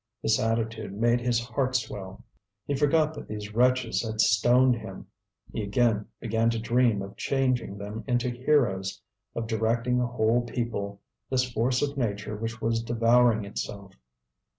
[0.23, 2.23] This attitude made his heart swell;
[2.65, 5.05] he forgot that these wretches had stoned him,
[5.53, 8.99] he again began to dream of changing them into heroes,
[9.35, 13.93] of directing a whole people, this force of nature which was devouring itself.